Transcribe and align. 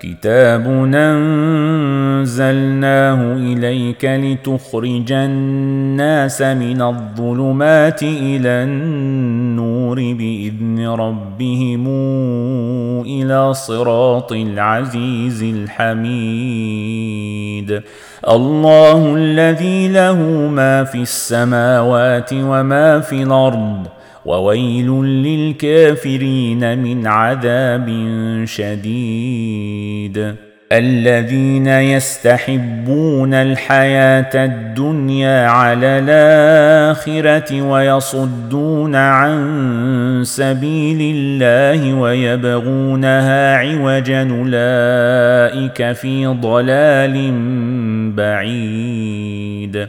كتاب 0.00 0.66
أنزلناه 0.94 2.14
إليك 3.34 4.04
لتخرج 4.04 5.12
الناس 5.12 6.42
من 6.42 6.82
الظلمات 6.82 8.02
إلى 8.02 8.48
النور 8.48 9.96
بإذن 9.96 10.88
ربهم 10.88 11.86
إلى 13.06 13.54
صراط 13.54 14.32
العزيز 14.32 15.42
الحميد. 15.42 16.88
الله 18.28 19.16
الذي 19.16 19.88
له 19.88 20.22
ما 20.48 20.84
في 20.84 21.02
السماوات 21.02 22.30
وما 22.32 23.00
في 23.00 23.22
الأرض 23.22 23.97
وويل 24.28 24.90
للكافرين 25.04 26.78
من 26.78 27.06
عذاب 27.06 27.88
شديد. 28.44 30.34
الذين 30.72 31.66
يستحبون 31.66 33.34
الحياة 33.34 34.44
الدنيا 34.44 35.46
على 35.46 35.86
الآخرة 35.86 37.62
ويصدون 37.62 38.94
عن 38.96 40.20
سبيل 40.24 41.16
الله 41.16 41.94
ويبغونها 41.94 43.56
عوجا 43.56 44.22
أولئك 44.22 45.92
في 45.92 46.26
ضلال 46.26 47.32
بعيد. 48.16 49.88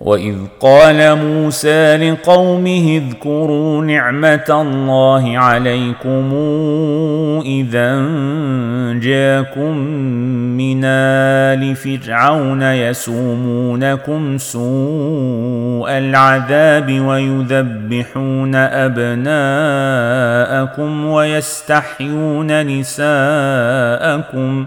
واذ 0.00 0.34
قال 0.60 1.16
موسى 1.16 1.96
لقومه 1.96 3.02
اذكروا 3.02 3.84
نعمه 3.84 4.44
الله 4.50 5.38
عليكم 5.38 6.32
اذا 7.46 7.94
جاكم 9.02 9.76
من 10.56 10.84
ال 10.84 11.76
فرعون 11.76 12.62
يسومونكم 12.62 14.38
سوء 14.38 15.90
العذاب 15.90 17.00
ويذبحون 17.00 18.54
ابناءكم 18.54 19.26
ويستحيون 21.06 22.66
نساءكم 22.66 24.66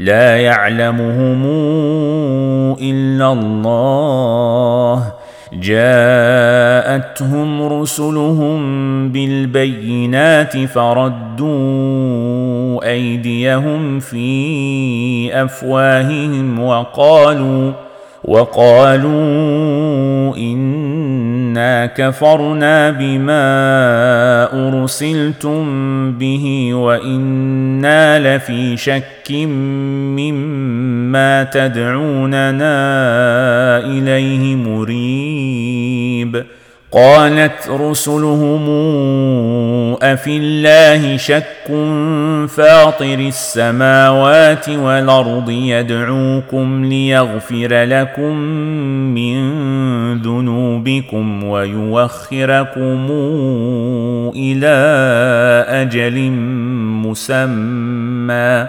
لا 0.00 0.36
يعلمهم 0.36 1.44
إلا 2.80 3.32
الله. 3.32 5.12
جاءتهم 5.52 7.62
رسلهم 7.62 8.58
بالبينات 9.08 10.56
فردوا 10.56 11.50
أيديهم 12.90 13.98
في 13.98 15.44
أفواههم 15.44 16.60
وقالوا 16.60 17.72
وقالوا 18.24 19.10
انا 21.50 21.86
كفرنا 21.86 22.90
بما 22.90 23.42
ارسلتم 24.68 25.62
به 26.12 26.70
وأنا 26.74 28.36
لفي 28.36 28.76
شك 28.76 29.30
مما 30.20 31.44
تدعوننا 31.44 32.76
اليه 33.78 34.56
مريب 34.56 36.44
قالت 36.92 37.68
رسلهم 37.68 38.68
افي 40.02 40.36
الله 40.36 41.16
شك 41.16 41.66
فاطر 42.48 43.18
السماوات 43.18 44.68
والارض 44.68 45.50
يدعوكم 45.50 46.84
ليغفر 46.84 47.84
لكم 47.84 48.36
من 49.14 49.29
ذنوبكم 50.90 51.44
ويوخركم 51.44 53.06
إلى 54.36 54.76
أجل 55.68 56.30
مسمى. 57.06 58.68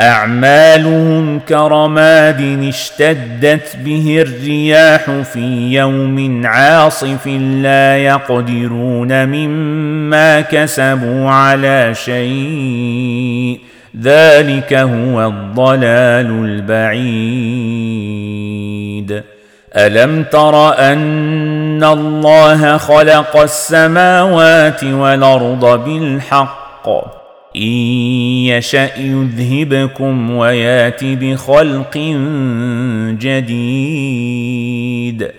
أعمالهم 0.00 1.38
كرماد 1.38 2.64
اشتدت 2.68 3.76
به 3.84 4.24
الرياح 4.28 5.10
في 5.10 5.74
يوم 5.74 6.46
عاصف 6.46 7.26
لا 7.62 7.96
يقدرون 7.96 9.28
مما 9.28 10.40
كسبوا 10.40 11.30
على 11.30 11.94
شيء. 11.94 13.60
ذلك 14.02 14.74
هو 14.74 15.26
الضلال 15.26 16.44
البعيد. 16.44 16.96
ألم 19.76 20.22
تر 20.22 20.78
أن 20.78 21.84
الله 21.84 22.76
خلق 22.76 23.36
السماوات 23.36 24.84
والأرض 24.84 25.84
بالحق؟ 25.84 26.88
ان 27.56 27.62
يشا 28.52 28.90
يذهبكم 28.98 30.30
ويات 30.30 31.04
بخلق 31.04 31.98
جديد 33.20 35.30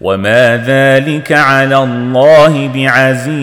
وما 0.00 0.56
ذلك 0.66 1.32
على 1.32 1.78
الله 1.78 2.68
بعزيز 2.68 3.42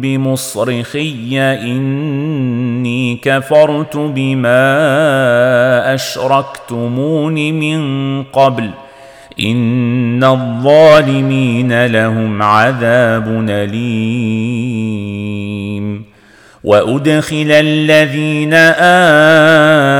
بمصرخي 0.00 1.40
إني 1.40 3.16
كفرت 3.16 3.96
بما 3.96 4.74
أشركتمون 5.94 7.34
من 7.34 8.22
قبل. 8.22 8.70
إن 9.40 10.24
الظالمين 10.24 11.86
لهم 11.86 12.42
عذاب 12.42 13.46
أليم. 13.48 14.50
وأدخل 16.64 17.46
الذين 17.50 18.54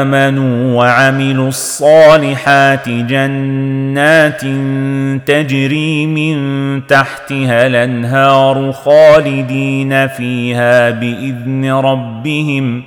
آمنوا 0.04 0.76
وعملوا 0.76 1.48
الصالحات 1.48 2.88
جنات 2.88 4.40
تجري 5.26 6.06
من 6.06 6.36
تحتها 6.86 7.66
الأنهار 7.66 8.72
خالدين 8.72 10.08
فيها 10.08 10.90
بإذن 10.90 11.72
ربهم 11.72 12.82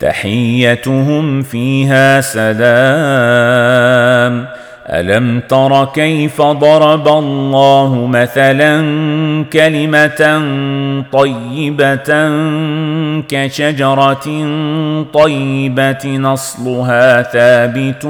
تحيتهم 0.00 1.42
فيها 1.42 2.20
سلام. 2.20 3.38
ألم 4.90 5.40
تر 5.40 5.84
كيف 5.84 6.42
ضرب 6.42 7.08
الله 7.08 8.06
مثلا 8.06 8.74
كلمة 9.52 10.42
طيبة 11.12 12.28
كشجره 13.28 14.46
طيبة 15.12 16.06
نصلها 16.06 17.22
ثابت 17.22 18.04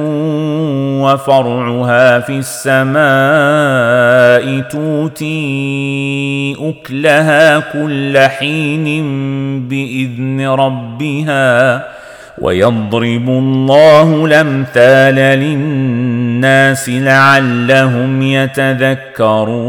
وفرعها 1.03 2.21
في 2.21 2.43
السماء 2.49 2.99
توتي 4.61 6.57
أكلها 6.61 7.59
كل 7.59 8.19
حين 8.19 8.85
بإذن 9.69 10.47
ربها 10.49 11.85
ويضرب 12.41 13.29
الله 13.29 14.25
الأمثال 14.25 15.15
للناس 15.15 16.89
لعلهم 16.89 18.23
يتذكرون 18.23 19.69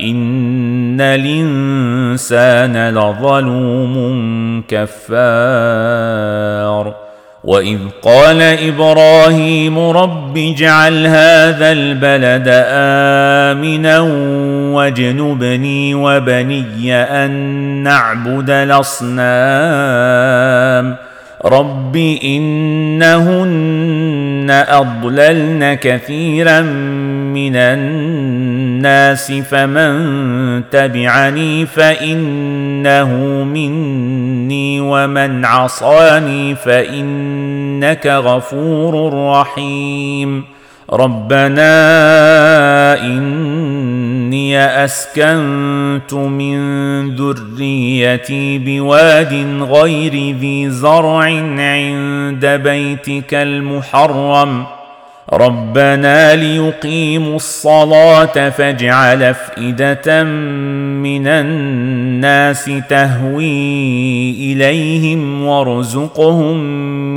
ان 0.00 1.00
الانسان 1.00 2.88
لظلوم 2.90 3.94
كفار. 4.68 6.28
واذ 7.44 7.78
قال 8.02 8.42
إبراهيم 8.42 9.78
رب 9.78 10.38
اجعل 10.38 11.06
هذا 11.06 11.72
البلد 11.72 12.48
امنا 12.48 14.00
واجنبني 14.76 15.94
وبني 15.94 16.94
ان 16.94 17.30
نعبد 17.82 18.50
الاصنام. 18.50 19.18
رب 21.44 21.96
انهن 22.24 23.48
اضللن 24.50 25.74
كثيرا 25.74 26.60
من 26.60 27.56
الناس 27.56 29.32
فمن 29.32 30.70
تبعني 30.70 31.66
فانه 31.66 33.12
مني 33.44 34.80
ومن 34.80 35.44
عصاني 35.44 36.54
فانك 36.54 38.06
غفور 38.06 39.12
رحيم 39.30 40.57
ربنا 40.92 41.70
اني 43.00 44.58
اسكنت 44.84 46.14
من 46.14 46.58
ذريتي 47.16 48.58
بواد 48.58 49.62
غير 49.70 50.36
ذي 50.36 50.70
زرع 50.70 51.18
عند 51.58 52.46
بيتك 52.46 53.34
المحرم 53.34 54.64
ربنا 55.32 56.34
ليقيموا 56.34 57.36
الصلاه 57.36 58.48
فاجعل 58.48 59.22
افئده 59.22 60.24
من 60.24 61.26
الناس 61.26 62.70
تهوي 62.88 64.30
اليهم 64.30 65.44
وارزقهم 65.44 66.58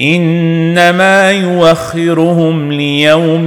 إنما 0.00 1.32
يوخرهم 1.32 2.72
ليوم 2.72 3.46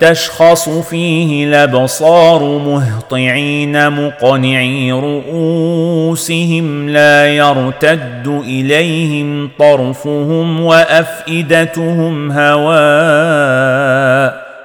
تشخص 0.00 0.68
فيه 0.68 1.44
الأبصار 1.44 2.42
مهطعين 2.58 3.90
مقنعي 3.90 4.92
رؤوسهم 4.92 6.88
لا 6.88 7.26
يرتد 7.26 8.42
إليهم 8.46 9.50
طرفهم 9.58 10.60
وأفئدتهم 10.60 12.32
هواء 12.32 13.74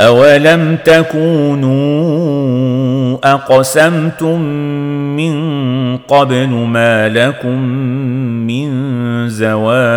اولم 0.00 0.78
تكونوا 0.84 1.78
اقسمتم 3.24 4.40
من 5.16 5.96
قبل 5.96 6.48
ما 6.48 7.08
لكم 7.08 7.62
من 8.46 8.68
زوال 9.28 9.88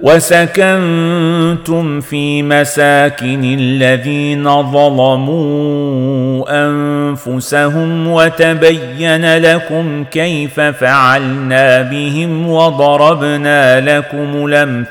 وسكنتم 0.00 2.00
في 2.00 2.42
مساكن 2.42 3.56
الذين 3.58 4.72
ظلموا 4.72 6.44
انفسهم 6.66 8.08
وتبين 8.08 9.36
لكم 9.36 10.04
كيف 10.04 10.60
فعلنا 10.60 11.82
بهم 11.82 12.48
وضربنا 12.48 13.80
لكم 13.80 14.46
الامثال 14.46 14.90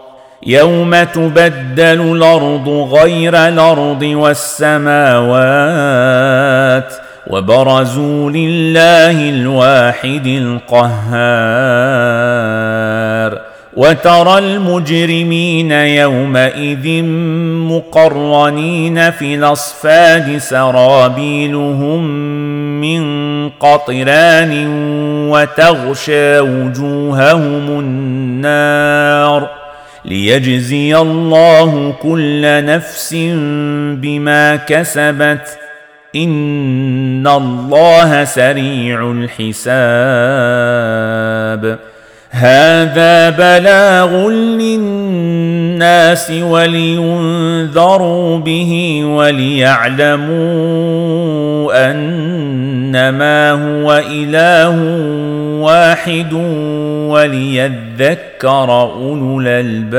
يوم 0.45 1.03
تبدل 1.03 2.15
الأرض 2.15 2.69
غير 2.93 3.35
الأرض 3.35 4.03
والسماوات 4.03 5.41
وبرزوا 7.27 8.31
لله 8.31 9.29
الواحد 9.29 10.27
القهار 10.27 11.01
وترى 13.77 14.37
المجرمين 14.37 15.71
يومئذ 15.71 17.03
مقرنين 17.71 19.11
في 19.11 19.35
الاصفاد 19.35 20.37
سرابيلهم 20.37 22.03
من 22.81 23.49
قطران 23.49 24.67
وتغشى 25.29 26.39
وجوههم 26.39 27.79
النار 27.79 29.60
ليجزي 30.05 30.97
الله 30.97 31.93
كل 32.01 32.65
نفس 32.65 33.13
بما 34.01 34.55
كسبت. 34.55 35.57
إن 36.15 37.27
الله 37.27 38.23
سريع 38.23 39.11
الحساب. 39.11 39.61
هذا 42.31 43.29
بلاغ 43.29 44.29
للناس 44.29 46.31
ولينذروا 46.31 48.37
به 48.37 49.01
وليعلموا 49.05 50.31
أنما 51.91 53.51
هو 53.51 54.03
إله 54.11 54.75
واحد 55.61 56.33
وليذكر 57.13 58.71
أولو 58.71 59.41
الألباب. 59.41 59.91